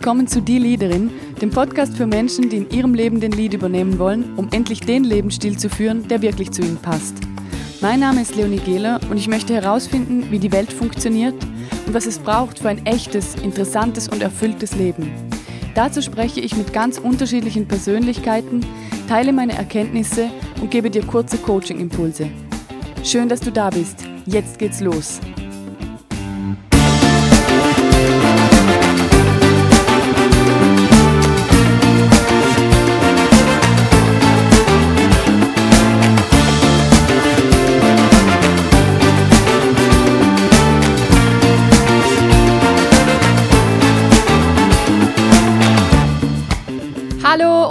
willkommen 0.00 0.26
zu 0.26 0.40
Die 0.40 0.56
Leaderin, 0.56 1.10
dem 1.42 1.50
Podcast 1.50 1.94
für 1.94 2.06
Menschen, 2.06 2.48
die 2.48 2.56
in 2.56 2.70
ihrem 2.70 2.94
Leben 2.94 3.20
den 3.20 3.32
Lead 3.32 3.52
übernehmen 3.52 3.98
wollen, 3.98 4.34
um 4.38 4.48
endlich 4.50 4.80
den 4.80 5.04
Lebensstil 5.04 5.58
zu 5.58 5.68
führen, 5.68 6.08
der 6.08 6.22
wirklich 6.22 6.52
zu 6.52 6.62
ihnen 6.62 6.78
passt. 6.78 7.16
Mein 7.82 8.00
Name 8.00 8.22
ist 8.22 8.34
Leonie 8.34 8.60
Gehler 8.60 8.98
und 9.10 9.18
ich 9.18 9.28
möchte 9.28 9.52
herausfinden, 9.52 10.30
wie 10.30 10.38
die 10.38 10.52
Welt 10.52 10.72
funktioniert 10.72 11.34
und 11.86 11.92
was 11.92 12.06
es 12.06 12.18
braucht 12.18 12.60
für 12.60 12.70
ein 12.70 12.86
echtes, 12.86 13.34
interessantes 13.34 14.08
und 14.08 14.22
erfülltes 14.22 14.74
Leben. 14.74 15.12
Dazu 15.74 16.00
spreche 16.00 16.40
ich 16.40 16.56
mit 16.56 16.72
ganz 16.72 16.96
unterschiedlichen 16.96 17.68
Persönlichkeiten, 17.68 18.64
teile 19.06 19.34
meine 19.34 19.52
Erkenntnisse 19.52 20.30
und 20.62 20.70
gebe 20.70 20.88
dir 20.88 21.04
kurze 21.04 21.36
Coaching-Impulse. 21.36 22.30
Schön, 23.04 23.28
dass 23.28 23.40
du 23.40 23.52
da 23.52 23.68
bist. 23.68 23.98
Jetzt 24.24 24.58
geht's 24.58 24.80
los. 24.80 25.20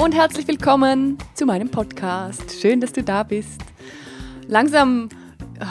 Und 0.09 0.15
herzlich 0.15 0.47
willkommen 0.47 1.19
zu 1.35 1.45
meinem 1.45 1.69
Podcast. 1.69 2.59
Schön, 2.59 2.81
dass 2.81 2.93
du 2.93 3.03
da 3.03 3.21
bist. 3.21 3.61
Langsam 4.47 5.07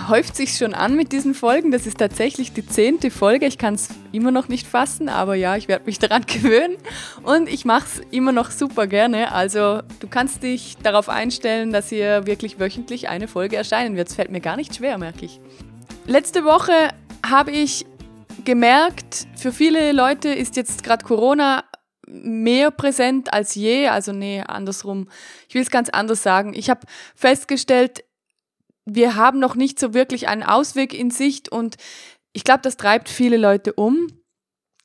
häuft 0.09 0.37
sich 0.37 0.57
schon 0.57 0.75
an 0.75 0.95
mit 0.95 1.11
diesen 1.11 1.35
Folgen. 1.35 1.73
Das 1.73 1.89
ist 1.89 1.99
tatsächlich 1.99 2.53
die 2.53 2.65
zehnte 2.65 3.11
Folge. 3.11 3.47
Ich 3.47 3.59
kann 3.59 3.75
es 3.75 3.89
immer 4.13 4.31
noch 4.31 4.47
nicht 4.47 4.69
fassen, 4.69 5.09
aber 5.09 5.35
ja, 5.35 5.57
ich 5.57 5.67
werde 5.67 5.87
mich 5.87 5.99
daran 5.99 6.25
gewöhnen 6.27 6.77
und 7.25 7.49
ich 7.49 7.65
mache 7.65 7.87
es 7.87 8.01
immer 8.13 8.31
noch 8.31 8.53
super 8.53 8.87
gerne. 8.87 9.33
Also 9.33 9.81
du 9.99 10.07
kannst 10.09 10.45
dich 10.45 10.77
darauf 10.85 11.09
einstellen, 11.09 11.73
dass 11.73 11.89
hier 11.89 12.25
wirklich 12.29 12.61
wöchentlich 12.61 13.09
eine 13.09 13.27
Folge 13.27 13.57
erscheinen 13.57 13.97
wird. 13.97 14.07
Es 14.07 14.15
fällt 14.15 14.31
mir 14.31 14.41
gar 14.41 14.55
nicht 14.55 14.77
schwer, 14.77 14.99
merke 14.99 15.25
ich. 15.25 15.41
Letzte 16.07 16.45
Woche 16.45 16.91
habe 17.29 17.51
ich 17.51 17.87
gemerkt, 18.45 19.27
für 19.37 19.51
viele 19.51 19.91
Leute 19.91 20.29
ist 20.29 20.55
jetzt 20.55 20.85
gerade 20.85 21.05
Corona 21.05 21.65
mehr 22.09 22.71
präsent 22.71 23.33
als 23.33 23.55
je. 23.55 23.89
Also 23.89 24.13
nee, 24.13 24.43
andersrum. 24.47 25.09
Ich 25.49 25.55
will 25.55 25.63
es 25.63 25.71
ganz 25.71 25.89
anders 25.89 26.23
sagen. 26.23 26.55
Ich 26.55 26.71
habe 26.71 26.81
festgestellt, 27.15 28.05
wir 28.85 29.17
haben 29.17 29.39
noch 29.39 29.55
nicht 29.55 29.79
so 29.79 29.95
wirklich 29.95 30.29
einen 30.29 30.43
Ausweg 30.43 30.95
in 30.95 31.11
Sicht 31.11 31.49
und 31.49 31.77
ich 32.33 32.45
glaube, 32.45 32.61
das 32.63 32.77
treibt 32.77 33.09
viele 33.09 33.37
Leute 33.37 33.73
um. 33.73 34.07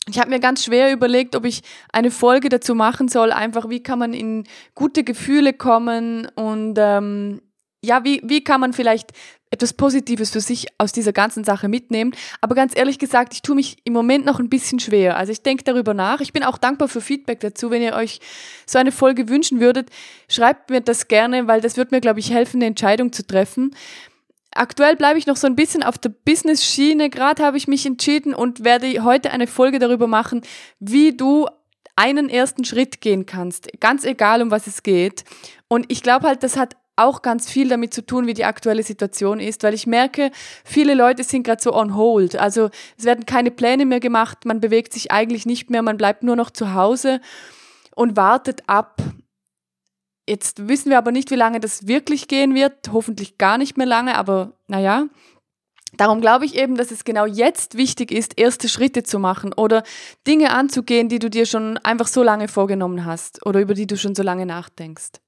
Ich 0.10 0.20
habe 0.20 0.30
mir 0.30 0.42
ganz 0.42 0.66
schwer 0.66 0.92
überlegt, 0.92 1.36
ob 1.36 1.46
ich 1.46 1.62
eine 1.94 2.12
Folge 2.12 2.50
dazu 2.50 2.76
machen 2.76 3.08
soll, 3.08 3.32
einfach 3.32 3.70
wie 3.70 3.82
kann 3.82 4.00
man 4.00 4.14
in 4.14 4.44
gute 4.76 5.06
Gefühle 5.06 5.54
kommen 5.54 6.28
und 6.36 6.76
ähm, 6.78 7.42
ja, 7.84 8.04
wie, 8.04 8.22
wie 8.24 8.44
kann 8.44 8.62
man 8.62 8.74
vielleicht 8.74 9.12
etwas 9.54 9.74
Positives 9.74 10.32
für 10.32 10.42
sich 10.42 10.68
aus 10.80 10.92
dieser 10.94 11.14
ganzen 11.14 11.44
Sache 11.44 11.68
mitnehmen. 11.68 12.16
Aber 12.42 12.56
ganz 12.56 12.76
ehrlich 12.76 12.98
gesagt, 12.98 13.34
ich 13.34 13.44
tue 13.44 13.56
mich 13.56 13.78
im 13.84 13.94
Moment 13.94 14.26
noch 14.26 14.40
ein 14.40 14.50
bisschen 14.50 14.80
schwer. 14.80 15.16
Also 15.16 15.32
ich 15.32 15.44
denke 15.44 15.64
darüber 15.64 15.94
nach. 15.94 16.22
Ich 16.22 16.34
bin 16.34 16.44
auch 16.44 16.58
dankbar 16.58 16.88
für 16.88 17.02
Feedback 17.02 17.40
dazu. 17.42 17.70
Wenn 17.70 17.84
ihr 17.84 17.94
euch 17.94 18.20
so 18.66 18.80
eine 18.80 18.92
Folge 18.92 19.30
wünschen 19.30 19.60
würdet, 19.60 19.90
schreibt 20.28 20.72
mir 20.72 20.82
das 20.82 21.08
gerne, 21.08 21.48
weil 21.48 21.62
das 21.62 21.78
wird 21.78 21.92
mir, 21.92 22.02
glaube 22.02 22.20
ich, 22.20 22.32
helfen, 22.32 22.58
eine 22.58 22.66
Entscheidung 22.66 23.14
zu 23.14 23.26
treffen. 23.28 23.76
Aktuell 24.56 24.96
bleibe 24.96 25.20
ich 25.20 25.28
noch 25.28 25.38
so 25.38 25.46
ein 25.46 25.56
bisschen 25.56 25.84
auf 25.84 26.00
der 26.00 26.10
Business-Schiene. 26.10 27.12
Gerade 27.12 27.44
habe 27.44 27.58
ich 27.58 27.68
mich 27.68 27.86
entschieden 27.86 28.34
und 28.34 28.64
werde 28.64 29.04
heute 29.04 29.32
eine 29.32 29.46
Folge 29.46 29.78
darüber 29.78 30.08
machen, 30.08 30.42
wie 30.80 31.16
du 31.16 31.48
einen 31.96 32.30
ersten 32.30 32.66
Schritt 32.66 33.02
gehen 33.02 33.28
kannst. 33.28 33.70
Ganz 33.80 34.04
egal, 34.04 34.42
um 34.42 34.50
was 34.50 34.66
es 34.66 34.82
geht. 34.82 35.26
Und 35.68 35.86
ich 35.90 36.02
glaube 36.02 36.28
halt, 36.28 36.42
das 36.42 36.58
hat 36.58 36.76
auch 36.96 37.22
ganz 37.22 37.50
viel 37.50 37.70
damit 37.70 37.94
zu 37.94 38.06
tun, 38.06 38.28
wie 38.28 38.34
die 38.34 38.46
aktuelle 38.46 38.84
Situation 38.84 39.40
ist, 39.40 39.64
weil 39.64 39.74
ich 39.74 39.88
merke, 39.88 40.32
viele 40.64 40.94
Leute 40.94 41.24
sind 41.24 41.44
gerade 41.44 41.62
so 41.62 41.74
on 41.74 41.96
hold. 41.96 42.36
Also 42.36 42.70
es 42.98 43.06
werden 43.06 43.26
keine 43.26 43.52
Pläne 43.52 43.86
mehr 43.86 44.00
gemacht, 44.00 44.46
man 44.46 44.60
bewegt 44.60 44.94
sich 44.94 45.12
eigentlich 45.12 45.46
nicht 45.46 45.70
mehr, 45.70 45.82
man 45.82 45.98
bleibt 45.98 46.24
nur 46.24 46.36
noch 46.36 46.52
zu 46.52 46.74
Hause 46.74 47.20
und 47.96 48.16
wartet 48.16 48.64
ab. 48.68 49.02
Jetzt 50.28 50.68
wissen 50.70 50.90
wir 50.90 50.98
aber 50.98 51.12
nicht, 51.12 51.32
wie 51.32 51.36
lange 51.36 51.60
das 51.60 51.88
wirklich 51.88 52.28
gehen 52.28 52.56
wird, 52.56 52.92
hoffentlich 52.92 53.38
gar 53.38 53.58
nicht 53.58 53.78
mehr 53.78 53.88
lange, 53.88 54.16
aber 54.16 54.54
naja. 54.68 55.08
Darum 55.96 56.22
glaube 56.22 56.46
ich 56.46 56.56
eben, 56.56 56.76
dass 56.76 56.90
es 56.90 57.04
genau 57.04 57.28
jetzt 57.28 57.78
wichtig 57.78 58.12
ist, 58.12 58.40
erste 58.40 58.68
Schritte 58.68 59.04
zu 59.04 59.20
machen 59.20 59.54
oder 59.54 59.84
Dinge 60.26 60.52
anzugehen, 60.52 61.08
die 61.08 61.20
du 61.20 61.30
dir 61.30 61.46
schon 61.46 61.78
einfach 61.78 62.08
so 62.08 62.24
lange 62.24 62.48
vorgenommen 62.48 63.06
hast 63.06 63.46
oder 63.46 63.60
über 63.60 63.76
die 63.76 63.86
du 63.86 63.96
schon 63.96 64.16
so 64.16 64.24
lange 64.24 64.48
nachdenkst 64.48 65.23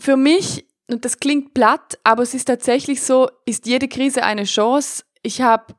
für 0.00 0.16
mich, 0.16 0.66
und 0.90 1.04
das 1.04 1.20
klingt 1.20 1.54
platt, 1.54 1.98
aber 2.04 2.22
es 2.22 2.34
ist 2.34 2.46
tatsächlich 2.46 3.02
so, 3.02 3.28
ist 3.46 3.66
jede 3.66 3.88
Krise 3.88 4.24
eine 4.24 4.44
Chance. 4.44 5.04
Ich 5.22 5.40
habe 5.40 5.74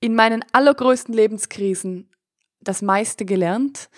in 0.00 0.14
meinen 0.14 0.44
allergrößten 0.52 1.14
Lebenskrisen 1.14 2.10
das 2.60 2.82
meiste 2.82 3.24
gelernt. 3.24 3.90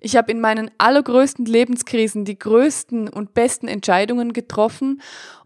Ich 0.00 0.16
habe 0.16 0.32
in 0.32 0.40
meinen 0.40 0.70
allergrößten 0.78 1.44
Lebenskrisen 1.44 2.24
die 2.24 2.38
größten 2.38 3.08
und 3.08 3.34
besten 3.34 3.68
Entscheidungen 3.68 4.32
getroffen. 4.32 5.02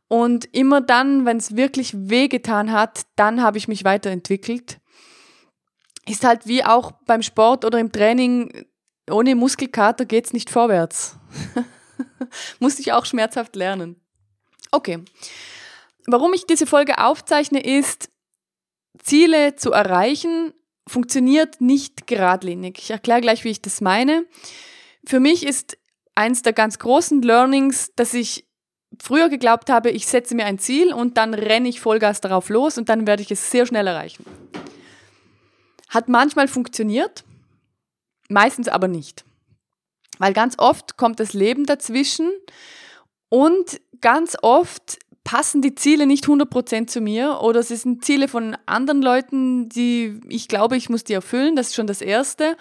Und 0.07 0.45
immer 0.55 0.81
dann, 0.81 1.25
wenn 1.25 1.39
es 1.39 1.57
wirklich 1.57 1.93
wehgetan 1.95 2.71
hat, 2.71 3.03
dann 3.17 3.43
habe 3.43 3.59
ich 3.59 3.67
mich 3.67 3.85
weiterentwickelt. 3.85 4.79
Ist 6.07 6.25
halt 6.25 6.47
wie 6.47 6.65
auch 6.65 6.93
beim 7.07 7.23
Sport 7.23 7.65
oder 7.65 7.81
im 7.81 7.91
Training, 7.91 8.67
ohne 9.11 9.35
Muskelkater 9.35 10.05
geht 10.05 10.27
es 10.27 10.33
nicht 10.33 10.51
vorwärts. 10.51 11.17
Musste 12.59 12.83
ich 12.83 12.93
auch 12.93 13.07
schmerzhaft 13.07 13.57
lernen. 13.57 14.01
Okay. 14.71 15.01
Warum 16.07 16.35
ich 16.35 16.47
diese 16.47 16.67
Folge 16.67 16.99
aufzeichne, 16.99 17.63
ist, 17.63 18.11
Ziele 19.03 19.57
zu 19.57 19.73
erreichen 19.73 20.53
funktioniert 20.87 21.61
nicht 21.61 22.07
geradlinig. 22.07 22.79
Ich 22.79 22.91
erkläre 22.91 23.21
gleich, 23.21 23.45
wie 23.45 23.51
ich 23.51 23.63
das 23.63 23.81
meine. 23.81 24.27
Für 25.07 25.21
mich 25.21 25.47
ist 25.47 25.79
eins 26.15 26.43
der 26.43 26.53
ganz 26.53 26.79
großen 26.79 27.23
Learnings, 27.23 27.93
dass 27.97 28.15
ich 28.15 28.47
früher 29.01 29.29
geglaubt 29.29 29.71
habe, 29.71 29.91
ich 29.91 30.07
setze 30.07 30.35
mir 30.35 30.47
ein 30.47 30.59
Ziel 30.59 30.93
und 30.93 31.17
dann 31.17 31.35
renne 31.35 31.69
ich 31.69 31.81
Vollgas 31.81 32.21
darauf 32.21 32.49
los 32.49 32.79
und 32.79 32.89
dann 32.89 33.07
werde 33.07 33.23
ich 33.23 33.31
es 33.31 33.51
sehr 33.51 33.67
schnell 33.67 33.87
erreichen. 33.87 34.25
Hat 35.89 36.09
manchmal 36.09 36.49
funktioniert, 36.49 37.25
meistens 38.29 38.69
aber 38.69 38.89
nicht. 38.89 39.25
Weil 40.19 40.33
ganz 40.33 40.55
oft 40.59 40.97
kommt 40.97 41.21
das 41.21 41.33
Leben 41.33 41.67
dazwischen 41.67 42.31
und 43.29 43.81
ganz 44.01 44.37
oft 44.43 44.99
passen 45.25 45.63
die 45.63 45.75
Ziele 45.75 46.07
nicht 46.07 46.27
100% 46.27 46.87
zu 46.87 47.01
mir 47.01 47.41
oder 47.41 47.61
es 47.61 47.69
sind 47.69 48.05
Ziele 48.05 48.29
von 48.29 48.57
anderen 48.67 49.03
Leuten, 49.03 49.69
die 49.71 50.21
ich 50.29 50.49
glaube, 50.49 50.77
ich 50.77 50.91
muss 50.91 51.03
die 51.03 51.15
erfüllen. 51.15 51.57
Das 51.57 51.69
ist 51.69 51.75
schon 51.75 51.87
das 51.87 52.03
Erste. 52.03 52.57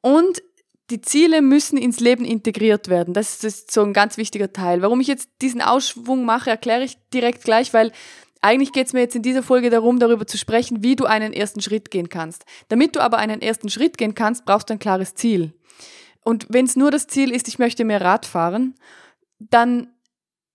Und 0.00 0.42
die 0.90 1.00
Ziele 1.00 1.42
müssen 1.42 1.76
ins 1.76 1.98
Leben 1.98 2.24
integriert 2.24 2.86
werden. 2.88 3.12
Das 3.12 3.42
ist 3.42 3.72
so 3.72 3.82
ein 3.82 3.92
ganz 3.92 4.16
wichtiger 4.16 4.52
Teil. 4.52 4.82
Warum 4.82 5.00
ich 5.00 5.08
jetzt 5.08 5.28
diesen 5.42 5.60
Ausschwung 5.60 6.24
mache, 6.24 6.50
erkläre 6.50 6.84
ich 6.84 6.96
direkt 7.12 7.42
gleich, 7.42 7.74
weil 7.74 7.90
eigentlich 8.40 8.72
geht 8.72 8.86
es 8.86 8.92
mir 8.92 9.00
jetzt 9.00 9.16
in 9.16 9.22
dieser 9.22 9.42
Folge 9.42 9.70
darum, 9.70 9.98
darüber 9.98 10.24
zu 10.24 10.38
sprechen, 10.38 10.84
wie 10.84 10.94
du 10.94 11.04
einen 11.04 11.32
ersten 11.32 11.60
Schritt 11.60 11.90
gehen 11.90 12.08
kannst. 12.08 12.44
Damit 12.68 12.94
du 12.94 13.00
aber 13.00 13.18
einen 13.18 13.42
ersten 13.42 13.68
Schritt 13.68 13.98
gehen 13.98 14.14
kannst, 14.14 14.44
brauchst 14.44 14.70
du 14.70 14.74
ein 14.74 14.78
klares 14.78 15.16
Ziel. 15.16 15.52
Und 16.26 16.46
wenn 16.48 16.64
es 16.64 16.74
nur 16.74 16.90
das 16.90 17.06
Ziel 17.06 17.30
ist, 17.30 17.46
ich 17.46 17.60
möchte 17.60 17.84
mehr 17.84 18.00
Rad 18.00 18.26
fahren, 18.26 18.74
dann 19.38 19.92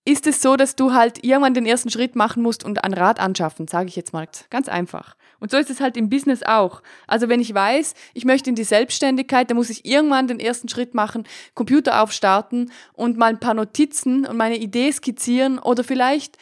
ist 0.03 0.27
es 0.27 0.41
so, 0.41 0.57
dass 0.57 0.75
du 0.75 0.91
halt 0.91 1.23
irgendwann 1.23 1.53
den 1.53 1.65
ersten 1.65 1.89
Schritt 1.89 2.13
machen 2.13 2.43
musst 2.43 2.65
und 2.65 2.83
ein 2.83 2.93
Rad 2.93 3.21
anschaffen, 3.21 3.69
sage 3.69 3.87
ich 3.87 3.95
jetzt 3.95 4.11
mal. 4.11 4.27
Ganz 4.49 4.67
einfach. 4.67 5.15
Und 5.39 5.49
so 5.49 5.55
ist 5.55 5.69
es 5.69 5.79
halt 5.79 5.95
im 5.95 6.09
Business 6.09 6.43
auch. 6.43 6.83
Also 7.07 7.29
wenn 7.29 7.39
ich 7.39 7.53
weiß, 7.53 7.93
ich 8.13 8.25
möchte 8.25 8.49
in 8.49 8.57
die 8.57 8.65
Selbstständigkeit, 8.65 9.49
dann 9.49 9.55
muss 9.55 9.69
ich 9.69 9.85
irgendwann 9.85 10.27
den 10.27 10.41
ersten 10.41 10.67
Schritt 10.67 10.93
machen, 10.93 11.25
Computer 11.53 12.03
aufstarten 12.03 12.69
und 12.91 13.17
mal 13.17 13.27
ein 13.27 13.39
paar 13.39 13.53
Notizen 13.53 14.25
und 14.25 14.35
meine 14.35 14.57
Idee 14.57 14.91
skizzieren 14.91 15.57
oder 15.57 15.85
vielleicht 15.85 16.37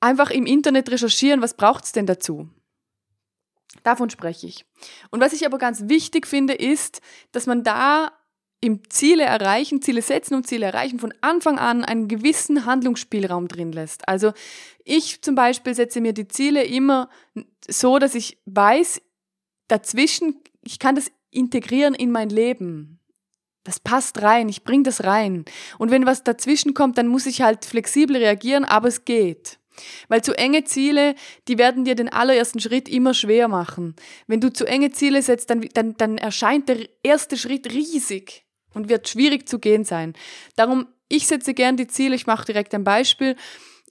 einfach 0.00 0.30
im 0.30 0.44
Internet 0.44 0.90
recherchieren, 0.90 1.40
was 1.40 1.54
braucht 1.54 1.84
es 1.84 1.92
denn 1.92 2.04
dazu. 2.04 2.50
Davon 3.82 4.10
spreche 4.10 4.46
ich. 4.46 4.64
Und 5.10 5.20
was 5.20 5.32
ich 5.32 5.46
aber 5.46 5.58
ganz 5.58 5.88
wichtig 5.88 6.26
finde, 6.26 6.54
ist, 6.54 7.00
dass 7.32 7.46
man 7.46 7.64
da 7.64 8.12
im 8.60 8.88
Ziele 8.88 9.24
erreichen, 9.24 9.82
Ziele 9.82 10.02
setzen 10.02 10.34
und 10.34 10.46
Ziele 10.46 10.66
erreichen 10.66 11.00
von 11.00 11.12
Anfang 11.20 11.58
an 11.58 11.84
einen 11.84 12.06
gewissen 12.06 12.64
Handlungsspielraum 12.64 13.48
drin 13.48 13.72
lässt. 13.72 14.06
Also 14.08 14.32
ich 14.84 15.20
zum 15.20 15.34
Beispiel 15.34 15.74
setze 15.74 16.00
mir 16.00 16.12
die 16.12 16.28
Ziele 16.28 16.62
immer 16.64 17.08
so, 17.68 17.98
dass 17.98 18.14
ich 18.14 18.38
weiß, 18.46 19.02
dazwischen, 19.66 20.40
ich 20.62 20.78
kann 20.78 20.94
das 20.94 21.10
integrieren 21.30 21.94
in 21.94 22.12
mein 22.12 22.28
Leben. 22.28 23.00
Das 23.64 23.80
passt 23.80 24.22
rein, 24.22 24.48
ich 24.48 24.62
bringe 24.62 24.84
das 24.84 25.02
rein. 25.04 25.44
Und 25.78 25.90
wenn 25.90 26.06
was 26.06 26.22
dazwischen 26.22 26.72
kommt, 26.74 26.98
dann 26.98 27.08
muss 27.08 27.26
ich 27.26 27.42
halt 27.42 27.64
flexibel 27.64 28.16
reagieren, 28.16 28.64
aber 28.64 28.88
es 28.88 29.04
geht. 29.04 29.58
Weil 30.08 30.22
zu 30.22 30.36
enge 30.36 30.64
Ziele, 30.64 31.14
die 31.48 31.58
werden 31.58 31.84
dir 31.84 31.94
den 31.94 32.08
allerersten 32.08 32.60
Schritt 32.60 32.88
immer 32.88 33.14
schwer 33.14 33.48
machen. 33.48 33.94
Wenn 34.26 34.40
du 34.40 34.52
zu 34.52 34.66
enge 34.66 34.92
Ziele 34.92 35.22
setzt, 35.22 35.50
dann, 35.50 35.62
dann, 35.74 35.96
dann 35.96 36.18
erscheint 36.18 36.68
der 36.68 36.88
erste 37.02 37.36
Schritt 37.36 37.72
riesig 37.72 38.44
und 38.74 38.88
wird 38.88 39.08
schwierig 39.08 39.48
zu 39.48 39.58
gehen 39.58 39.84
sein. 39.84 40.14
Darum, 40.56 40.86
ich 41.08 41.26
setze 41.26 41.54
gern 41.54 41.76
die 41.76 41.86
Ziele, 41.86 42.14
ich 42.14 42.26
mache 42.26 42.46
direkt 42.46 42.74
ein 42.74 42.84
Beispiel. 42.84 43.36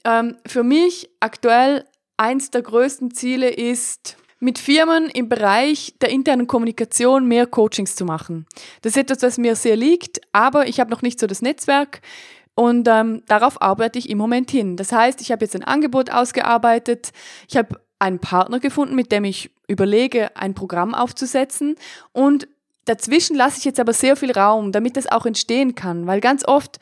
Ähm, 0.04 0.38
für 0.46 0.64
mich 0.64 1.10
aktuell 1.20 1.86
eins 2.18 2.52
der 2.52 2.62
größten 2.62 3.14
Ziele 3.14 3.50
ist, 3.50 4.18
mit 4.42 4.58
Firmen 4.58 5.08
im 5.10 5.30
Bereich 5.30 5.94
der 6.02 6.10
internen 6.10 6.48
Kommunikation 6.48 7.28
mehr 7.28 7.46
Coachings 7.46 7.96
zu 7.96 8.06
machen. 8.06 8.48
Das 8.82 8.94
ist 8.94 8.98
etwas, 8.98 9.22
was 9.22 9.38
mir 9.38 9.56
sehr 9.56 9.76
liegt, 9.76 10.20
aber 10.32 10.68
ich 10.68 10.80
habe 10.80 10.90
noch 10.90 11.04
nicht 11.04 11.20
so 11.20 11.28
das 11.28 11.44
Netzwerk. 11.44 12.02
Und 12.62 12.88
ähm, 12.88 13.24
darauf 13.26 13.60
arbeite 13.60 13.98
ich 13.98 14.08
im 14.08 14.20
Moment 14.20 14.52
hin. 14.52 14.78
Das 14.78 14.92
heißt, 14.92 15.20
ich 15.20 15.32
habe 15.32 15.44
jetzt 15.44 15.56
ein 15.56 15.64
Angebot 15.64 16.12
ausgearbeitet. 16.12 17.12
Ich 17.50 17.58
habe 17.58 17.82
einen 17.98 18.20
Partner 18.20 18.60
gefunden, 18.60 18.94
mit 18.94 19.12
dem 19.12 19.24
ich 19.24 19.50
überlege, 19.68 20.36
ein 20.36 20.54
Programm 20.54 20.94
aufzusetzen. 20.94 21.74
Und 22.12 22.48
dazwischen 22.86 23.36
lasse 23.36 23.58
ich 23.58 23.66
jetzt 23.66 23.80
aber 23.80 23.94
sehr 23.94 24.16
viel 24.16 24.32
Raum, 24.32 24.72
damit 24.72 24.96
das 24.96 25.12
auch 25.12 25.26
entstehen 25.26 25.74
kann, 25.74 26.06
weil 26.06 26.22
ganz 26.22 26.48
oft 26.48 26.78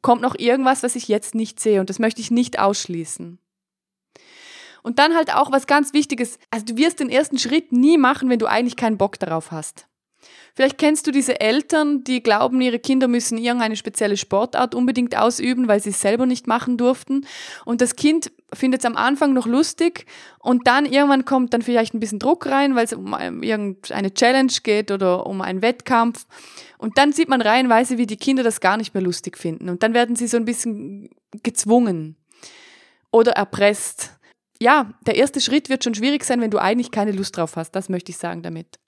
kommt 0.00 0.22
noch 0.22 0.34
irgendwas, 0.34 0.82
was 0.82 0.96
ich 0.96 1.08
jetzt 1.08 1.34
nicht 1.34 1.60
sehe 1.60 1.80
und 1.80 1.90
das 1.90 1.98
möchte 1.98 2.22
ich 2.22 2.30
nicht 2.30 2.58
ausschließen. 2.58 3.38
Und 4.82 4.98
dann 4.98 5.14
halt 5.14 5.34
auch 5.34 5.52
was 5.52 5.66
ganz 5.66 5.92
Wichtiges, 5.92 6.38
also 6.50 6.64
du 6.64 6.78
wirst 6.78 7.00
den 7.00 7.10
ersten 7.10 7.36
Schritt 7.38 7.70
nie 7.70 7.98
machen, 7.98 8.30
wenn 8.30 8.38
du 8.38 8.46
eigentlich 8.46 8.76
keinen 8.76 8.96
Bock 8.96 9.18
darauf 9.18 9.50
hast. 9.50 9.88
Vielleicht 10.54 10.78
kennst 10.78 11.06
du 11.06 11.12
diese 11.12 11.40
Eltern, 11.40 12.02
die 12.02 12.22
glauben, 12.22 12.60
ihre 12.60 12.80
Kinder 12.80 13.06
müssen 13.06 13.38
irgendeine 13.38 13.76
spezielle 13.76 14.16
Sportart 14.16 14.74
unbedingt 14.74 15.16
ausüben, 15.16 15.68
weil 15.68 15.80
sie 15.80 15.90
es 15.90 16.00
selber 16.00 16.26
nicht 16.26 16.46
machen 16.48 16.76
durften. 16.76 17.26
Und 17.64 17.80
das 17.80 17.94
Kind 17.94 18.32
findet 18.52 18.80
es 18.80 18.84
am 18.84 18.96
Anfang 18.96 19.34
noch 19.34 19.46
lustig 19.46 20.06
und 20.40 20.66
dann 20.66 20.86
irgendwann 20.86 21.24
kommt 21.24 21.54
dann 21.54 21.62
vielleicht 21.62 21.94
ein 21.94 22.00
bisschen 22.00 22.18
Druck 22.18 22.46
rein, 22.46 22.74
weil 22.74 22.84
es 22.84 22.92
um 22.92 23.14
irgendeine 23.42 24.12
Challenge 24.12 24.52
geht 24.62 24.90
oder 24.90 25.26
um 25.26 25.42
einen 25.42 25.62
Wettkampf. 25.62 26.26
Und 26.78 26.98
dann 26.98 27.12
sieht 27.12 27.28
man 27.28 27.40
reihenweise, 27.40 27.98
wie 27.98 28.06
die 28.06 28.16
Kinder 28.16 28.42
das 28.42 28.60
gar 28.60 28.76
nicht 28.76 28.94
mehr 28.94 29.02
lustig 29.02 29.38
finden. 29.38 29.68
Und 29.68 29.82
dann 29.82 29.94
werden 29.94 30.16
sie 30.16 30.26
so 30.26 30.36
ein 30.36 30.44
bisschen 30.44 31.10
gezwungen 31.42 32.16
oder 33.12 33.32
erpresst. 33.32 34.18
Ja, 34.60 34.92
der 35.06 35.16
erste 35.16 35.40
Schritt 35.40 35.68
wird 35.68 35.84
schon 35.84 35.94
schwierig 35.94 36.24
sein, 36.24 36.40
wenn 36.40 36.50
du 36.50 36.58
eigentlich 36.58 36.90
keine 36.90 37.12
Lust 37.12 37.36
drauf 37.36 37.54
hast. 37.56 37.72
Das 37.72 37.88
möchte 37.88 38.10
ich 38.10 38.16
sagen 38.16 38.42
damit. 38.42 38.78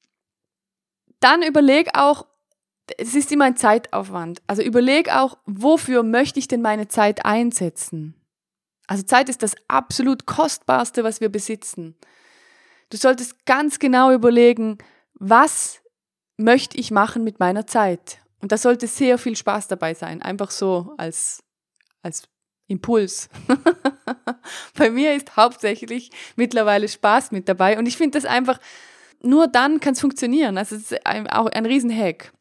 Dann 1.20 1.42
überleg 1.42 1.90
auch, 1.94 2.26
es 2.98 3.14
ist 3.14 3.30
immer 3.30 3.44
ein 3.44 3.56
Zeitaufwand. 3.56 4.42
Also 4.46 4.62
überleg 4.62 5.14
auch, 5.14 5.38
wofür 5.46 6.02
möchte 6.02 6.38
ich 6.38 6.48
denn 6.48 6.62
meine 6.62 6.88
Zeit 6.88 7.24
einsetzen? 7.24 8.14
Also 8.86 9.04
Zeit 9.04 9.28
ist 9.28 9.42
das 9.42 9.54
absolut 9.68 10.26
kostbarste, 10.26 11.04
was 11.04 11.20
wir 11.20 11.28
besitzen. 11.28 11.96
Du 12.88 12.96
solltest 12.96 13.46
ganz 13.46 13.78
genau 13.78 14.12
überlegen, 14.12 14.78
was 15.14 15.80
möchte 16.36 16.76
ich 16.76 16.90
machen 16.90 17.22
mit 17.22 17.38
meiner 17.38 17.66
Zeit? 17.66 18.18
Und 18.40 18.50
da 18.50 18.56
sollte 18.56 18.86
sehr 18.88 19.18
viel 19.18 19.36
Spaß 19.36 19.68
dabei 19.68 19.94
sein, 19.94 20.22
einfach 20.22 20.50
so 20.50 20.94
als, 20.96 21.44
als 22.02 22.24
Impuls. 22.66 23.28
Bei 24.76 24.90
mir 24.90 25.14
ist 25.14 25.36
hauptsächlich 25.36 26.10
mittlerweile 26.36 26.88
Spaß 26.88 27.30
mit 27.30 27.48
dabei 27.48 27.78
und 27.78 27.86
ich 27.86 27.96
finde 27.96 28.18
das 28.18 28.24
einfach 28.24 28.58
nur 29.22 29.46
dann 29.46 29.80
kann 29.80 29.92
es 29.92 30.00
funktionieren. 30.00 30.58
Also 30.58 30.76
es 30.76 30.92
ist 30.92 31.06
ein, 31.06 31.28
auch 31.28 31.46
ein 31.46 31.66
Riesenhack. 31.66 32.32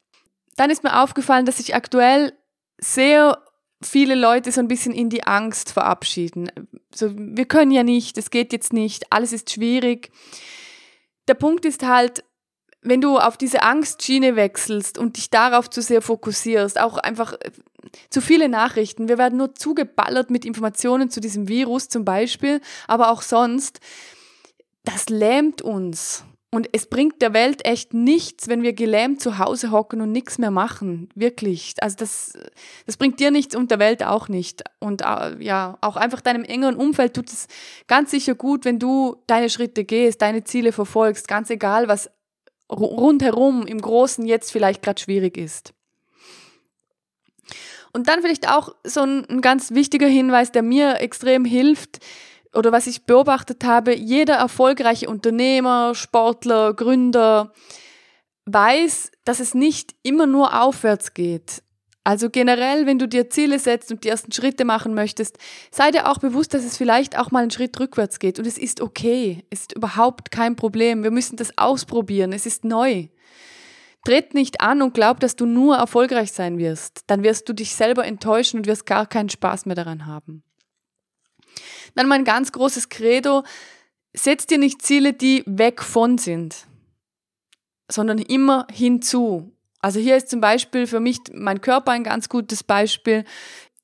Dann 0.56 0.70
ist 0.70 0.82
mir 0.82 1.02
aufgefallen, 1.02 1.46
dass 1.46 1.58
sich 1.58 1.74
aktuell 1.74 2.32
sehr 2.78 3.42
viele 3.82 4.14
Leute 4.14 4.52
so 4.52 4.60
ein 4.60 4.68
bisschen 4.68 4.92
in 4.92 5.08
die 5.08 5.24
Angst 5.24 5.72
verabschieden. 5.72 6.50
So, 6.94 7.12
wir 7.14 7.46
können 7.46 7.70
ja 7.70 7.82
nicht, 7.82 8.18
es 8.18 8.30
geht 8.30 8.52
jetzt 8.52 8.72
nicht, 8.72 9.12
alles 9.12 9.32
ist 9.32 9.50
schwierig. 9.50 10.10
Der 11.28 11.34
Punkt 11.34 11.64
ist 11.64 11.86
halt, 11.86 12.24
wenn 12.82 13.00
du 13.00 13.18
auf 13.18 13.36
diese 13.36 13.62
Angstschiene 13.62 14.36
wechselst 14.36 14.98
und 14.98 15.16
dich 15.16 15.30
darauf 15.30 15.68
zu 15.68 15.82
sehr 15.82 16.02
fokussierst, 16.02 16.80
auch 16.80 16.96
einfach 16.96 17.34
äh, 17.34 17.50
zu 18.08 18.20
viele 18.20 18.48
Nachrichten. 18.48 19.08
Wir 19.08 19.18
werden 19.18 19.38
nur 19.38 19.54
zugeballert 19.54 20.30
mit 20.30 20.44
Informationen 20.44 21.10
zu 21.10 21.20
diesem 21.20 21.48
Virus 21.48 21.88
zum 21.88 22.04
Beispiel, 22.04 22.60
aber 22.86 23.10
auch 23.10 23.22
sonst. 23.22 23.80
Das 24.84 25.10
lähmt 25.10 25.60
uns. 25.60 26.24
Und 26.52 26.68
es 26.72 26.86
bringt 26.86 27.22
der 27.22 27.32
Welt 27.32 27.64
echt 27.64 27.94
nichts, 27.94 28.48
wenn 28.48 28.62
wir 28.62 28.72
gelähmt 28.72 29.22
zu 29.22 29.38
Hause 29.38 29.70
hocken 29.70 30.00
und 30.00 30.10
nichts 30.10 30.36
mehr 30.36 30.50
machen. 30.50 31.08
Wirklich. 31.14 31.74
Also 31.80 31.96
das, 31.96 32.32
das 32.86 32.96
bringt 32.96 33.20
dir 33.20 33.30
nichts 33.30 33.54
und 33.54 33.70
der 33.70 33.78
Welt 33.78 34.02
auch 34.02 34.26
nicht. 34.28 34.64
Und 34.80 35.02
äh, 35.02 35.36
ja, 35.38 35.78
auch 35.80 35.94
einfach 35.96 36.20
deinem 36.20 36.42
engeren 36.42 36.74
Umfeld 36.74 37.14
tut 37.14 37.28
es 37.28 37.46
ganz 37.86 38.10
sicher 38.10 38.34
gut, 38.34 38.64
wenn 38.64 38.80
du 38.80 39.16
deine 39.28 39.48
Schritte 39.48 39.84
gehst, 39.84 40.22
deine 40.22 40.42
Ziele 40.42 40.72
verfolgst, 40.72 41.28
ganz 41.28 41.50
egal, 41.50 41.86
was 41.86 42.10
rundherum 42.68 43.64
im 43.66 43.80
Großen 43.80 44.26
jetzt 44.26 44.50
vielleicht 44.50 44.82
gerade 44.82 45.00
schwierig 45.00 45.36
ist. 45.36 45.72
Und 47.92 48.08
dann 48.08 48.22
vielleicht 48.22 48.48
auch 48.48 48.74
so 48.84 49.02
ein, 49.02 49.24
ein 49.28 49.40
ganz 49.40 49.72
wichtiger 49.72 50.06
Hinweis, 50.06 50.50
der 50.52 50.62
mir 50.62 51.00
extrem 51.00 51.44
hilft, 51.44 51.98
oder 52.54 52.72
was 52.72 52.86
ich 52.86 53.06
beobachtet 53.06 53.64
habe, 53.64 53.94
jeder 53.94 54.34
erfolgreiche 54.34 55.08
Unternehmer, 55.08 55.94
Sportler, 55.94 56.74
Gründer 56.74 57.52
weiß, 58.46 59.12
dass 59.24 59.40
es 59.40 59.54
nicht 59.54 59.94
immer 60.02 60.26
nur 60.26 60.60
aufwärts 60.60 61.14
geht. 61.14 61.62
Also 62.02 62.30
generell, 62.30 62.86
wenn 62.86 62.98
du 62.98 63.06
dir 63.06 63.28
Ziele 63.28 63.58
setzt 63.58 63.92
und 63.92 64.04
die 64.04 64.08
ersten 64.08 64.32
Schritte 64.32 64.64
machen 64.64 64.94
möchtest, 64.94 65.38
sei 65.70 65.90
dir 65.90 66.10
auch 66.10 66.18
bewusst, 66.18 66.54
dass 66.54 66.64
es 66.64 66.76
vielleicht 66.76 67.18
auch 67.18 67.30
mal 67.30 67.42
einen 67.42 67.50
Schritt 67.50 67.78
rückwärts 67.78 68.18
geht. 68.18 68.38
Und 68.38 68.46
es 68.46 68.56
ist 68.56 68.80
okay. 68.80 69.44
Es 69.50 69.60
ist 69.60 69.76
überhaupt 69.76 70.30
kein 70.30 70.56
Problem. 70.56 71.02
Wir 71.02 71.10
müssen 71.10 71.36
das 71.36 71.56
ausprobieren. 71.58 72.32
Es 72.32 72.46
ist 72.46 72.64
neu. 72.64 73.08
Tritt 74.04 74.32
nicht 74.32 74.62
an 74.62 74.80
und 74.80 74.94
glaub, 74.94 75.20
dass 75.20 75.36
du 75.36 75.44
nur 75.44 75.76
erfolgreich 75.76 76.32
sein 76.32 76.56
wirst. 76.56 77.02
Dann 77.06 77.22
wirst 77.22 77.48
du 77.50 77.52
dich 77.52 77.74
selber 77.74 78.06
enttäuschen 78.06 78.58
und 78.58 78.66
wirst 78.66 78.86
gar 78.86 79.06
keinen 79.06 79.28
Spaß 79.28 79.66
mehr 79.66 79.76
daran 79.76 80.06
haben. 80.06 80.42
Dann 81.94 82.08
mein 82.08 82.24
ganz 82.24 82.52
großes 82.52 82.88
Credo, 82.88 83.44
setz 84.12 84.46
dir 84.46 84.58
nicht 84.58 84.82
Ziele, 84.82 85.12
die 85.12 85.42
weg 85.46 85.82
von 85.82 86.18
sind, 86.18 86.66
sondern 87.88 88.18
immer 88.18 88.66
hinzu. 88.72 89.52
Also 89.80 89.98
hier 89.98 90.16
ist 90.16 90.28
zum 90.28 90.40
Beispiel 90.40 90.86
für 90.86 91.00
mich 91.00 91.20
mein 91.32 91.60
Körper 91.60 91.92
ein 91.92 92.04
ganz 92.04 92.28
gutes 92.28 92.62
Beispiel. 92.62 93.24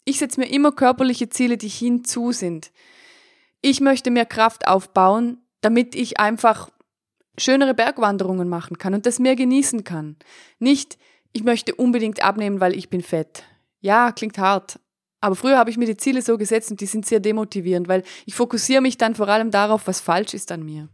Ich 0.04 0.18
setze 0.18 0.40
mir 0.40 0.50
immer 0.50 0.72
körperliche 0.72 1.28
Ziele, 1.28 1.56
die 1.56 1.68
hinzu 1.68 2.32
sind. 2.32 2.70
Ich 3.62 3.80
möchte 3.80 4.10
mehr 4.10 4.26
Kraft 4.26 4.68
aufbauen, 4.68 5.38
damit 5.62 5.94
ich 5.94 6.20
einfach 6.20 6.70
schönere 7.38 7.74
Bergwanderungen 7.74 8.48
machen 8.48 8.78
kann 8.78 8.94
und 8.94 9.06
das 9.06 9.18
mehr 9.18 9.36
genießen 9.36 9.84
kann. 9.84 10.16
Nicht, 10.58 10.98
ich 11.32 11.44
möchte 11.44 11.74
unbedingt 11.74 12.22
abnehmen, 12.22 12.60
weil 12.60 12.76
ich 12.76 12.88
bin 12.88 13.02
fett. 13.02 13.44
Ja, 13.80 14.12
klingt 14.12 14.38
hart, 14.38 14.78
aber 15.26 15.34
früher 15.34 15.58
habe 15.58 15.70
ich 15.70 15.76
mir 15.76 15.86
die 15.86 15.96
Ziele 15.96 16.22
so 16.22 16.38
gesetzt 16.38 16.70
und 16.70 16.80
die 16.80 16.86
sind 16.86 17.04
sehr 17.04 17.18
demotivierend, 17.18 17.88
weil 17.88 18.04
ich 18.26 18.34
fokussiere 18.36 18.80
mich 18.80 18.96
dann 18.96 19.16
vor 19.16 19.28
allem 19.28 19.50
darauf, 19.50 19.86
was 19.88 20.00
falsch 20.00 20.34
ist 20.34 20.52
an 20.52 20.64
mir. 20.64 20.88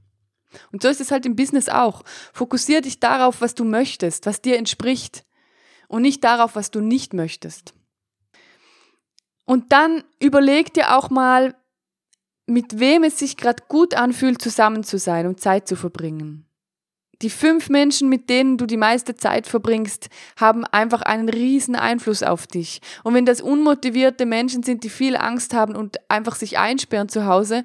Und 0.72 0.82
so 0.82 0.88
ist 0.88 1.02
es 1.02 1.10
halt 1.10 1.26
im 1.26 1.36
Business 1.36 1.68
auch. 1.68 2.02
Fokussiere 2.32 2.80
dich 2.80 2.98
darauf, 2.98 3.42
was 3.42 3.54
du 3.54 3.64
möchtest, 3.64 4.24
was 4.24 4.40
dir 4.40 4.56
entspricht 4.56 5.24
und 5.86 6.00
nicht 6.00 6.24
darauf, 6.24 6.56
was 6.56 6.70
du 6.70 6.80
nicht 6.80 7.12
möchtest. 7.12 7.74
Und 9.44 9.72
dann 9.72 10.02
überleg 10.18 10.72
dir 10.72 10.96
auch 10.96 11.10
mal, 11.10 11.54
mit 12.46 12.80
wem 12.80 13.04
es 13.04 13.18
sich 13.18 13.36
gerade 13.36 13.62
gut 13.68 13.94
anfühlt, 13.94 14.40
zusammen 14.40 14.82
zu 14.82 14.98
sein 14.98 15.26
und 15.26 15.40
Zeit 15.40 15.68
zu 15.68 15.76
verbringen. 15.76 16.46
Die 17.22 17.30
fünf 17.30 17.68
Menschen, 17.68 18.08
mit 18.08 18.28
denen 18.28 18.58
du 18.58 18.66
die 18.66 18.76
meiste 18.76 19.14
Zeit 19.14 19.46
verbringst, 19.46 20.08
haben 20.36 20.64
einfach 20.64 21.02
einen 21.02 21.28
riesen 21.28 21.76
Einfluss 21.76 22.22
auf 22.22 22.46
dich. 22.46 22.80
Und 23.04 23.14
wenn 23.14 23.26
das 23.26 23.40
unmotivierte 23.40 24.26
Menschen 24.26 24.62
sind, 24.62 24.82
die 24.82 24.90
viel 24.90 25.16
Angst 25.16 25.54
haben 25.54 25.76
und 25.76 25.98
einfach 26.10 26.34
sich 26.34 26.58
einsperren 26.58 27.08
zu 27.08 27.26
Hause, 27.26 27.62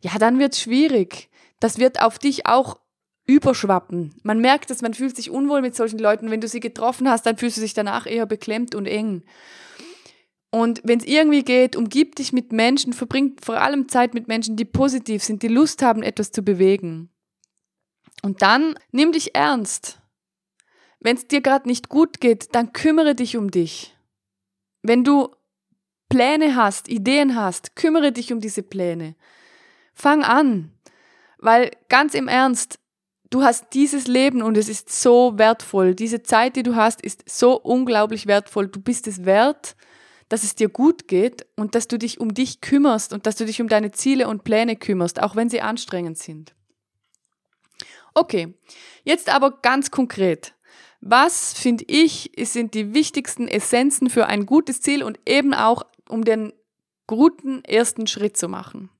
ja, 0.00 0.12
dann 0.18 0.38
wird's 0.38 0.60
schwierig. 0.60 1.28
Das 1.58 1.78
wird 1.78 2.00
auf 2.00 2.18
dich 2.18 2.46
auch 2.46 2.78
überschwappen. 3.26 4.14
Man 4.22 4.40
merkt 4.40 4.70
es, 4.70 4.82
man 4.82 4.94
fühlt 4.94 5.16
sich 5.16 5.30
unwohl 5.30 5.60
mit 5.60 5.74
solchen 5.76 5.98
Leuten. 5.98 6.30
Wenn 6.30 6.40
du 6.40 6.48
sie 6.48 6.60
getroffen 6.60 7.08
hast, 7.08 7.26
dann 7.26 7.36
fühlst 7.36 7.56
du 7.56 7.60
dich 7.60 7.74
danach 7.74 8.06
eher 8.06 8.26
beklemmt 8.26 8.74
und 8.74 8.86
eng. 8.86 9.22
Und 10.50 10.80
wenn 10.84 10.98
es 10.98 11.06
irgendwie 11.06 11.44
geht, 11.44 11.76
umgib 11.76 12.16
dich 12.16 12.32
mit 12.32 12.52
Menschen, 12.52 12.92
verbring 12.92 13.36
vor 13.40 13.60
allem 13.60 13.88
Zeit 13.88 14.14
mit 14.14 14.26
Menschen, 14.26 14.56
die 14.56 14.64
positiv 14.64 15.22
sind, 15.22 15.42
die 15.42 15.48
Lust 15.48 15.82
haben, 15.82 16.02
etwas 16.02 16.32
zu 16.32 16.42
bewegen. 16.42 17.10
Und 18.22 18.42
dann 18.42 18.78
nimm 18.92 19.12
dich 19.12 19.34
ernst. 19.34 20.00
Wenn 21.00 21.16
es 21.16 21.26
dir 21.26 21.40
gerade 21.40 21.66
nicht 21.66 21.88
gut 21.88 22.20
geht, 22.20 22.54
dann 22.54 22.72
kümmere 22.72 23.14
dich 23.14 23.36
um 23.36 23.50
dich. 23.50 23.96
Wenn 24.82 25.04
du 25.04 25.34
Pläne 26.08 26.56
hast, 26.56 26.88
Ideen 26.88 27.36
hast, 27.36 27.76
kümmere 27.76 28.12
dich 28.12 28.32
um 28.32 28.40
diese 28.40 28.62
Pläne. 28.62 29.14
Fang 29.94 30.22
an, 30.22 30.72
weil 31.38 31.70
ganz 31.88 32.14
im 32.14 32.28
Ernst, 32.28 32.78
du 33.30 33.42
hast 33.42 33.72
dieses 33.72 34.06
Leben 34.06 34.42
und 34.42 34.56
es 34.58 34.68
ist 34.68 34.90
so 34.90 35.38
wertvoll. 35.38 35.94
Diese 35.94 36.22
Zeit, 36.22 36.56
die 36.56 36.62
du 36.62 36.74
hast, 36.74 37.00
ist 37.00 37.28
so 37.28 37.58
unglaublich 37.58 38.26
wertvoll. 38.26 38.68
Du 38.68 38.80
bist 38.80 39.06
es 39.06 39.24
wert, 39.24 39.76
dass 40.28 40.42
es 40.42 40.54
dir 40.54 40.68
gut 40.68 41.08
geht 41.08 41.46
und 41.56 41.74
dass 41.74 41.88
du 41.88 41.98
dich 41.98 42.20
um 42.20 42.34
dich 42.34 42.60
kümmerst 42.60 43.12
und 43.12 43.26
dass 43.26 43.36
du 43.36 43.46
dich 43.46 43.60
um 43.60 43.68
deine 43.68 43.90
Ziele 43.92 44.28
und 44.28 44.44
Pläne 44.44 44.76
kümmerst, 44.76 45.22
auch 45.22 45.36
wenn 45.36 45.48
sie 45.48 45.60
anstrengend 45.60 46.18
sind. 46.18 46.54
Okay, 48.14 48.54
jetzt 49.04 49.28
aber 49.28 49.60
ganz 49.62 49.90
konkret. 49.90 50.54
Was 51.00 51.54
finde 51.54 51.84
ich 51.86 52.32
sind 52.42 52.74
die 52.74 52.92
wichtigsten 52.92 53.48
Essenzen 53.48 54.10
für 54.10 54.26
ein 54.26 54.44
gutes 54.46 54.82
Ziel 54.82 55.02
und 55.02 55.18
eben 55.26 55.54
auch 55.54 55.84
um 56.08 56.24
den 56.24 56.52
guten 57.06 57.64
ersten 57.64 58.06
Schritt 58.06 58.36
zu 58.36 58.48
machen? 58.48 58.90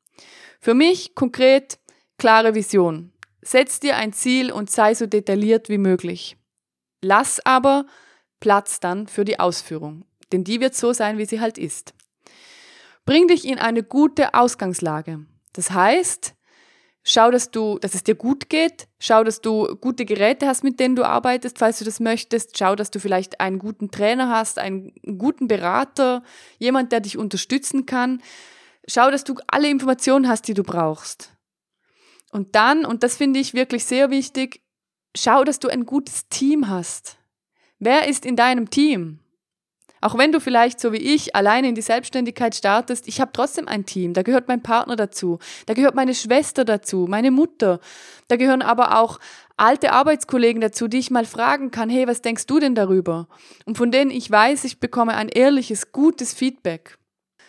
Für 0.61 0.75
mich 0.75 1.15
konkret 1.15 1.79
klare 2.19 2.55
Vision. 2.55 3.13
Setz 3.43 3.81
dir 3.81 3.97
ein 3.97 4.13
Ziel 4.13 4.53
und 4.53 4.71
sei 4.71 4.95
so 4.95 5.07
detailliert 5.07 5.69
wie 5.69 5.79
möglich. 5.79 6.37
Lass 7.03 7.45
aber 7.45 7.87
Platz 8.41 8.81
dann 8.81 9.07
für 9.07 9.25
die 9.25 9.41
Ausführung, 9.41 10.05
denn 10.33 10.45
die 10.45 10.61
wird 10.61 10.75
so 10.75 10.93
sein, 10.93 11.19
wie 11.19 11.25
sie 11.25 11.41
halt 11.41 11.59
ist. 11.59 11.95
Bring 13.07 13.29
dich 13.29 13.47
in 13.47 13.59
eine 13.59 13.83
gute 13.83 14.35
Ausgangslage. 14.35 15.25
Das 15.55 15.71
heißt, 15.71 16.35
schau, 17.11 17.31
dass 17.31 17.51
du, 17.51 17.79
dass 17.79 17.95
es 17.95 18.05
dir 18.05 18.15
gut 18.15 18.49
geht, 18.49 18.89
schau, 18.99 19.25
dass 19.25 19.41
du 19.41 19.77
gute 19.77 20.05
Geräte 20.05 20.47
hast, 20.47 20.65
mit 20.65 20.79
denen 20.79 20.97
du 20.97 21.05
arbeitest, 21.05 21.59
falls 21.59 21.79
du 21.79 21.85
das 21.85 22.01
möchtest, 22.01 22.57
schau, 22.57 22.77
dass 22.77 22.91
du 22.91 23.01
vielleicht 23.01 23.41
einen 23.41 23.59
guten 23.59 23.91
Trainer 23.91 24.29
hast, 24.29 24.59
einen 24.59 24.93
guten 25.19 25.49
Berater, 25.49 26.23
jemand, 26.59 26.93
der 26.93 27.01
dich 27.01 27.19
unterstützen 27.19 27.87
kann. 27.87 28.23
Schau, 28.87 29.11
dass 29.11 29.25
du 29.25 29.35
alle 29.47 29.69
Informationen 29.69 30.29
hast, 30.29 30.49
die 30.49 30.55
du 30.55 30.63
brauchst. 30.63 31.33
Und 32.33 32.55
dann, 32.55 32.85
und 32.85 33.03
das 33.03 33.17
finde 33.17 33.41
ich 33.41 33.55
wirklich 33.55 33.85
sehr 33.85 34.11
wichtig, 34.11 34.63
schau, 35.17 35.45
dass 35.45 35.59
du 35.59 35.69
ein 35.69 35.85
gutes 35.87 36.29
Team 36.29 36.69
hast. 36.69 37.19
Wer 37.79 38.09
ist 38.09 38.25
in 38.25 38.37
deinem 38.37 38.71
Team? 38.71 39.21
Auch 40.01 40.17
wenn 40.17 40.33
du 40.33 40.41
vielleicht 40.41 40.81
so 40.81 40.93
wie 40.93 40.99
ich 40.99 41.37
alleine 41.37 41.69
in 41.69 41.75
die 41.75 41.83
Selbstständigkeit 41.83 42.55
startest, 42.55 43.07
ich 43.07 43.21
habe 43.21 43.33
trotzdem 43.33 43.69
ein 43.69 43.85
Team. 43.85 44.15
Da 44.15 44.23
gehört 44.23 44.49
mein 44.49 44.63
Partner 44.63 44.97
dazu, 44.97 45.39
da 45.67 45.75
gehört 45.75 45.95
meine 45.95 46.15
Schwester 46.15 46.65
dazu, 46.65 47.07
meine 47.09 47.31
Mutter. 47.31 47.81
Da 48.29 48.37
gehören 48.37 48.63
aber 48.63 48.99
auch 48.99 49.19
alte 49.57 49.93
Arbeitskollegen 49.93 50.63
dazu, 50.63 50.89
die 50.89 50.99
ich 50.99 51.11
mal 51.11 51.27
fragen 51.27 51.71
kann, 51.71 51.91
hey, 51.91 52.07
was 52.07 52.23
denkst 52.23 52.47
du 52.47 52.59
denn 52.59 52.75
darüber? 52.75 53.29
Und 53.67 53.77
von 53.77 53.91
denen 53.91 54.11
ich 54.11 54.31
weiß, 54.31 54.65
ich 54.65 54.81
bekomme 54.81 55.15
ein 55.15 55.29
ehrliches, 55.29 55.93
gutes 55.93 56.33
Feedback. 56.33 56.97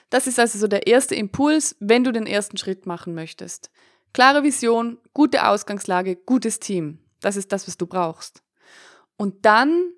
Das 0.09 0.27
ist 0.27 0.37
also 0.37 0.59
so 0.59 0.67
der 0.67 0.87
erste 0.87 1.15
Impuls, 1.15 1.77
wenn 1.79 2.03
du 2.03 2.11
den 2.11 2.27
ersten 2.27 2.57
Schritt 2.57 2.85
machen 2.85 3.15
möchtest. 3.15 3.71
Klare 4.11 4.43
Vision, 4.43 4.97
gute 5.13 5.47
Ausgangslage, 5.47 6.17
gutes 6.17 6.59
Team. 6.59 6.99
Das 7.21 7.37
ist 7.37 7.53
das, 7.53 7.65
was 7.65 7.77
du 7.77 7.87
brauchst. 7.87 8.43
Und 9.15 9.45
dann 9.45 9.93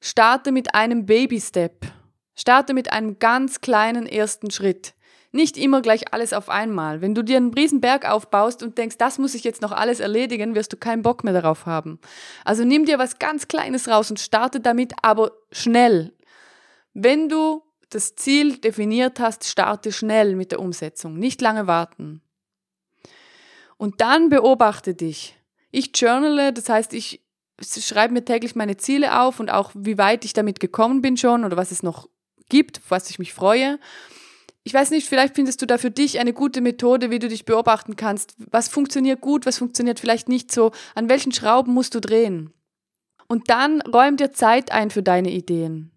Starte 0.00 0.50
mit 0.50 0.74
einem 0.74 1.04
Baby-Step. 1.04 1.86
Starte 2.34 2.72
mit 2.72 2.92
einem 2.92 3.18
ganz 3.18 3.60
kleinen 3.60 4.06
ersten 4.06 4.50
Schritt. 4.50 4.94
Nicht 5.32 5.56
immer 5.56 5.82
gleich 5.82 6.12
alles 6.12 6.32
auf 6.32 6.48
einmal. 6.48 7.02
Wenn 7.02 7.14
du 7.14 7.22
dir 7.22 7.36
einen 7.36 7.54
Riesenberg 7.54 8.08
aufbaust 8.10 8.62
und 8.62 8.78
denkst, 8.78 8.96
das 8.98 9.18
muss 9.18 9.34
ich 9.34 9.44
jetzt 9.44 9.62
noch 9.62 9.72
alles 9.72 10.00
erledigen, 10.00 10.54
wirst 10.54 10.72
du 10.72 10.76
keinen 10.76 11.02
Bock 11.02 11.22
mehr 11.22 11.34
darauf 11.34 11.66
haben. 11.66 12.00
Also 12.44 12.64
nimm 12.64 12.86
dir 12.86 12.98
was 12.98 13.18
ganz 13.18 13.46
Kleines 13.46 13.88
raus 13.88 14.10
und 14.10 14.18
starte 14.18 14.58
damit, 14.60 14.94
aber 15.02 15.32
schnell. 15.52 16.12
Wenn 16.94 17.28
du 17.28 17.62
das 17.90 18.16
Ziel 18.16 18.56
definiert 18.56 19.20
hast, 19.20 19.44
starte 19.44 19.92
schnell 19.92 20.34
mit 20.34 20.50
der 20.50 20.60
Umsetzung. 20.60 21.18
Nicht 21.18 21.40
lange 21.40 21.66
warten. 21.66 22.22
Und 23.76 24.00
dann 24.00 24.30
beobachte 24.30 24.94
dich. 24.94 25.36
Ich 25.70 25.92
journale, 25.94 26.52
das 26.52 26.68
heißt, 26.68 26.92
ich 26.94 27.20
schreibe 27.60 28.14
mir 28.14 28.24
täglich 28.24 28.54
meine 28.54 28.76
Ziele 28.76 29.20
auf 29.20 29.40
und 29.40 29.50
auch, 29.50 29.72
wie 29.74 29.98
weit 29.98 30.24
ich 30.24 30.32
damit 30.32 30.60
gekommen 30.60 31.02
bin 31.02 31.16
schon 31.16 31.44
oder 31.44 31.56
was 31.56 31.70
es 31.70 31.82
noch 31.82 32.08
gibt, 32.48 32.80
was 32.88 33.10
ich 33.10 33.18
mich 33.18 33.32
freue. 33.32 33.78
Ich 34.62 34.74
weiß 34.74 34.90
nicht, 34.90 35.08
vielleicht 35.08 35.34
findest 35.34 35.62
du 35.62 35.66
da 35.66 35.78
für 35.78 35.90
dich 35.90 36.18
eine 36.20 36.32
gute 36.32 36.60
Methode, 36.60 37.10
wie 37.10 37.18
du 37.18 37.28
dich 37.28 37.44
beobachten 37.44 37.96
kannst. 37.96 38.34
Was 38.50 38.68
funktioniert 38.68 39.20
gut, 39.20 39.46
was 39.46 39.58
funktioniert 39.58 40.00
vielleicht 40.00 40.28
nicht 40.28 40.52
so, 40.52 40.72
an 40.94 41.08
welchen 41.08 41.32
Schrauben 41.32 41.72
musst 41.72 41.94
du 41.94 42.00
drehen. 42.00 42.52
Und 43.26 43.48
dann 43.48 43.80
räum 43.80 44.16
dir 44.16 44.32
Zeit 44.32 44.72
ein 44.72 44.90
für 44.90 45.02
deine 45.02 45.30
Ideen. 45.30 45.92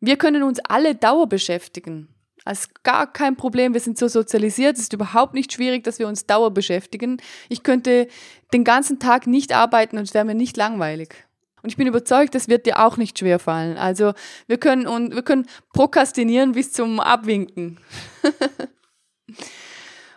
Wir 0.00 0.16
können 0.16 0.42
uns 0.42 0.60
alle 0.60 0.94
Dauer 0.94 1.28
beschäftigen. 1.28 2.08
Ist 2.50 2.82
gar 2.82 3.12
kein 3.12 3.36
Problem. 3.36 3.74
Wir 3.74 3.80
sind 3.80 3.98
so 3.98 4.08
sozialisiert. 4.08 4.76
Es 4.76 4.82
ist 4.82 4.92
überhaupt 4.92 5.34
nicht 5.34 5.52
schwierig, 5.52 5.84
dass 5.84 5.98
wir 5.98 6.08
uns 6.08 6.26
dauer 6.26 6.50
beschäftigen. 6.50 7.18
Ich 7.48 7.62
könnte 7.62 8.08
den 8.52 8.64
ganzen 8.64 8.98
Tag 8.98 9.26
nicht 9.26 9.52
arbeiten 9.52 9.98
und 9.98 10.04
es 10.04 10.14
wäre 10.14 10.24
mir 10.24 10.34
nicht 10.34 10.56
langweilig. 10.56 11.14
Und 11.62 11.70
ich 11.70 11.76
bin 11.76 11.86
überzeugt, 11.86 12.34
das 12.34 12.48
wird 12.48 12.66
dir 12.66 12.78
auch 12.78 12.96
nicht 12.96 13.18
schwer 13.18 13.38
fallen. 13.38 13.76
Also 13.76 14.12
wir 14.46 14.58
können, 14.58 14.86
und 14.86 15.14
wir 15.14 15.22
können 15.22 15.46
prokrastinieren 15.72 16.52
bis 16.52 16.72
zum 16.72 17.00
Abwinken. 17.00 17.78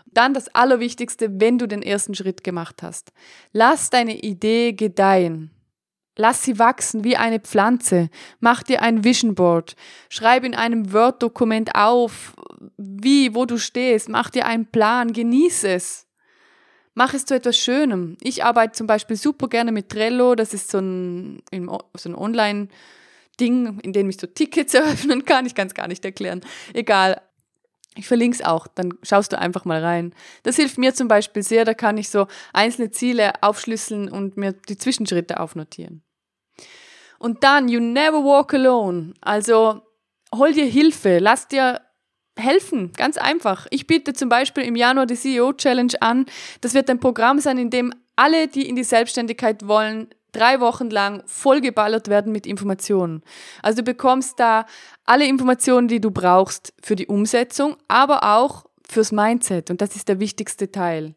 Dann 0.06 0.34
das 0.34 0.50
Allerwichtigste, 0.54 1.40
wenn 1.40 1.58
du 1.58 1.68
den 1.68 1.82
ersten 1.82 2.16
Schritt 2.16 2.44
gemacht 2.44 2.84
hast. 2.84 3.12
Lass 3.54 3.90
deine 3.90 4.20
Idee 4.20 4.74
gedeihen. 4.74 5.52
Lass 6.18 6.44
sie 6.44 6.60
wachsen 6.60 7.04
wie 7.04 7.16
eine 7.16 7.40
Pflanze. 7.40 8.10
Mach 8.40 8.64
dir 8.64 8.82
ein 8.82 9.04
Vision 9.04 9.34
Board. 9.34 9.76
Schreib 10.10 10.44
in 10.44 10.56
einem 10.56 10.92
Word-Dokument 10.92 11.76
auf, 11.76 12.34
wie, 12.78 13.34
wo 13.34 13.46
du 13.46 13.58
stehst. 13.58 14.10
Mach 14.10 14.30
dir 14.30 14.46
einen 14.46 14.66
Plan. 14.66 15.14
Genieß 15.14 15.64
es. 15.64 16.08
Mach 16.94 17.14
es 17.14 17.26
zu 17.26 17.36
etwas 17.36 17.58
Schönem. 17.58 18.18
Ich 18.22 18.44
arbeite 18.44 18.74
zum 18.74 18.88
Beispiel 18.88 19.16
super 19.16 19.48
gerne 19.48 19.72
mit 19.72 19.90
Trello. 19.90 20.36
Das 20.36 20.54
ist 20.54 20.70
so 20.70 20.80
ein, 20.80 21.42
so 21.96 22.10
ein 22.10 22.16
Online-Ding, 22.16 23.80
in 23.80 23.94
dem 23.94 24.10
ich 24.10 24.18
so 24.18 24.28
Tickets 24.28 24.74
eröffnen 24.74 25.24
kann. 25.24 25.46
Ich 25.46 25.56
kann 25.56 25.68
es 25.68 25.74
gar 25.74 25.88
nicht 25.88 26.04
erklären. 26.04 26.42
Egal. 26.74 27.22
Ich 27.96 28.08
verlinke 28.08 28.36
es 28.36 28.46
auch, 28.46 28.68
dann 28.68 28.94
schaust 29.04 29.34
du 29.34 29.40
einfach 29.40 29.66
mal 29.66 29.84
rein. 29.84 30.14
Das 30.44 30.56
hilft 30.56 30.78
mir 30.78 30.94
zum 30.94 31.08
Beispiel 31.08 31.44
sehr, 31.44 31.66
da 31.66 31.74
kann 31.74 31.98
ich 31.98 32.10
so 32.10 32.28
einzelne 32.54 32.92
Ziele 32.92 33.34
aufschlüsseln 33.42 34.10
und 34.10 34.38
mir 34.38 34.54
die 34.54 34.78
Zwischenschritte 34.78 35.40
aufnotieren. 35.40 36.02
Und 37.20 37.44
dann, 37.44 37.68
you 37.68 37.80
never 37.80 38.24
walk 38.24 38.54
alone. 38.54 39.14
Also 39.20 39.82
hol 40.34 40.54
dir 40.54 40.66
Hilfe, 40.66 41.20
lass 41.20 41.48
dir 41.48 41.82
helfen, 42.38 42.94
ganz 42.94 43.18
einfach. 43.18 43.68
Ich 43.72 43.88
biete 43.88 44.14
zum 44.14 44.30
Beispiel 44.30 44.64
im 44.64 44.76
Januar 44.76 45.06
die 45.06 45.16
CEO 45.16 45.54
Challenge 45.54 45.94
an. 46.00 46.26
Das 46.62 46.74
wird 46.74 46.90
ein 46.90 47.00
Programm 47.00 47.40
sein, 47.40 47.58
in 47.58 47.70
dem 47.70 47.94
alle, 48.16 48.48
die 48.48 48.68
in 48.68 48.76
die 48.76 48.84
Selbstständigkeit 48.84 49.68
wollen, 49.68 50.08
drei 50.32 50.60
Wochen 50.60 50.90
lang 50.90 51.24
vollgeballert 51.26 52.08
werden 52.08 52.32
mit 52.32 52.46
Informationen. 52.46 53.22
Also 53.62 53.78
du 53.78 53.84
bekommst 53.84 54.40
da 54.40 54.66
alle 55.06 55.28
Informationen, 55.28 55.88
die 55.88 56.00
du 56.00 56.12
brauchst 56.12 56.74
für 56.82 56.96
die 56.96 57.08
Umsetzung, 57.08 57.76
aber 57.88 58.38
auch 58.38 58.66
fürs 58.88 59.12
Mindset. 59.12 59.70
Und 59.70 59.82
das 59.82 59.96
ist 59.96 60.10
der 60.10 60.20
wichtigste 60.20 60.72
Teil. 60.72 61.16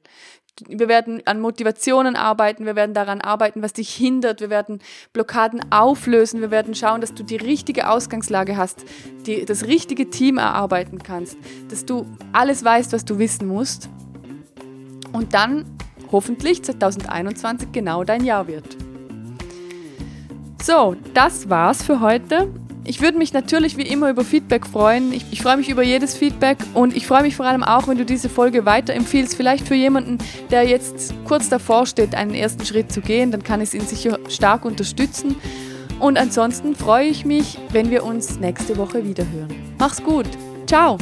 Wir 0.68 0.86
werden 0.86 1.20
an 1.26 1.40
Motivationen 1.40 2.14
arbeiten, 2.14 2.64
wir 2.64 2.76
werden 2.76 2.94
daran 2.94 3.20
arbeiten, 3.20 3.60
was 3.60 3.72
dich 3.72 3.92
hindert, 3.92 4.40
wir 4.40 4.50
werden 4.50 4.78
Blockaden 5.12 5.72
auflösen, 5.72 6.40
wir 6.40 6.52
werden 6.52 6.76
schauen, 6.76 7.00
dass 7.00 7.12
du 7.12 7.24
die 7.24 7.36
richtige 7.36 7.90
Ausgangslage 7.90 8.56
hast, 8.56 8.84
die, 9.26 9.44
das 9.44 9.64
richtige 9.64 10.10
Team 10.10 10.38
erarbeiten 10.38 11.02
kannst, 11.02 11.36
dass 11.70 11.84
du 11.84 12.06
alles 12.32 12.64
weißt, 12.64 12.92
was 12.92 13.04
du 13.04 13.18
wissen 13.18 13.48
musst 13.48 13.88
und 15.12 15.34
dann 15.34 15.64
hoffentlich 16.12 16.62
2021 16.62 17.72
genau 17.72 18.04
dein 18.04 18.24
Jahr 18.24 18.46
wird. 18.46 18.83
So, 20.64 20.96
das 21.12 21.50
war's 21.50 21.82
für 21.82 22.00
heute. 22.00 22.48
Ich 22.84 23.02
würde 23.02 23.18
mich 23.18 23.34
natürlich 23.34 23.76
wie 23.76 23.82
immer 23.82 24.08
über 24.08 24.24
Feedback 24.24 24.66
freuen. 24.66 25.12
Ich, 25.12 25.26
ich 25.30 25.42
freue 25.42 25.58
mich 25.58 25.68
über 25.68 25.82
jedes 25.82 26.16
Feedback 26.16 26.56
und 26.72 26.96
ich 26.96 27.06
freue 27.06 27.20
mich 27.20 27.36
vor 27.36 27.44
allem 27.44 27.62
auch, 27.62 27.86
wenn 27.86 27.98
du 27.98 28.06
diese 28.06 28.30
Folge 28.30 28.64
weiterempfiehlst. 28.64 29.36
Vielleicht 29.36 29.68
für 29.68 29.74
jemanden, 29.74 30.16
der 30.50 30.66
jetzt 30.66 31.12
kurz 31.26 31.50
davor 31.50 31.84
steht, 31.84 32.14
einen 32.14 32.32
ersten 32.32 32.64
Schritt 32.64 32.90
zu 32.90 33.02
gehen, 33.02 33.30
dann 33.30 33.42
kann 33.42 33.60
es 33.60 33.74
ihn 33.74 33.82
sicher 33.82 34.18
stark 34.30 34.64
unterstützen. 34.64 35.36
Und 36.00 36.16
ansonsten 36.16 36.74
freue 36.74 37.08
ich 37.08 37.26
mich, 37.26 37.58
wenn 37.70 37.90
wir 37.90 38.02
uns 38.02 38.40
nächste 38.40 38.78
Woche 38.78 39.04
wieder 39.04 39.30
hören. 39.30 39.54
Mach's 39.78 40.02
gut. 40.02 40.28
Ciao. 40.66 40.96